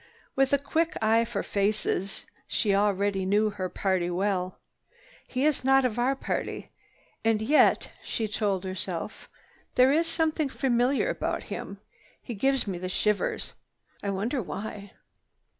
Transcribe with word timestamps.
With 0.35 0.51
a 0.51 0.57
quick 0.57 0.97
eye 0.99 1.23
for 1.25 1.43
faces 1.43 2.25
she 2.47 2.73
already 2.73 3.23
knew 3.23 3.43
all 3.43 3.49
her 3.51 3.69
party 3.69 4.09
well. 4.09 4.57
"He 5.27 5.45
is 5.45 5.63
not 5.63 5.85
of 5.85 5.99
our 5.99 6.15
party, 6.15 6.69
and 7.23 7.39
yet," 7.39 7.91
she 8.01 8.27
told 8.27 8.63
herself, 8.63 9.29
"there 9.75 9.91
is 9.91 10.07
something 10.07 10.49
familiar 10.49 11.07
about 11.07 11.43
him. 11.53 11.81
He 12.19 12.33
gives 12.33 12.65
me 12.65 12.79
the 12.79 12.89
shivers. 12.89 13.53
I 14.01 14.09
wonder 14.09 14.41
why." 14.41 14.93